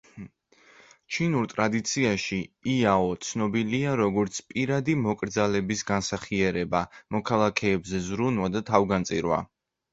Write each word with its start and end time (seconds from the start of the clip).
ჩინურ 1.17 1.43
ტრადიციებში 1.51 2.39
იაო 2.77 3.11
ცნობილია 3.27 3.93
როგორც 4.03 4.41
პირადი 4.55 4.97
მოკრძალების 5.03 5.87
განსახიერება, 5.93 6.85
მოქალაქეებზე 7.19 8.05
ზრუნვა 8.11 8.55
და 8.59 8.69
თავგანწირვა. 8.75 9.43